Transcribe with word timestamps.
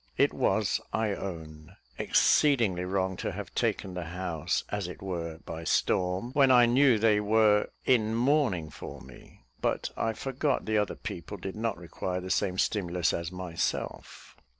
It 0.17 0.33
was, 0.33 0.81
I 0.91 1.13
own, 1.13 1.75
exceedingly 1.99 2.85
wrong 2.85 3.15
to 3.17 3.31
have 3.33 3.53
taken 3.53 3.93
the 3.93 4.05
house, 4.05 4.63
as 4.69 4.87
it 4.87 4.99
were, 4.99 5.37
by 5.45 5.63
storm, 5.63 6.31
when 6.31 6.49
I 6.49 6.65
knew 6.65 6.97
they 6.97 7.19
were 7.19 7.67
in 7.85 8.15
mourning 8.15 8.71
for 8.71 8.99
me; 9.01 9.45
but 9.61 9.91
I 9.95 10.13
forgot 10.13 10.65
that 10.65 10.81
other 10.81 10.95
people 10.95 11.37
did 11.37 11.55
not 11.55 11.77
require 11.77 12.19
the 12.19 12.31
same 12.31 12.57
stimulus 12.57 13.13
as 13.13 13.31
myself. 13.31 14.35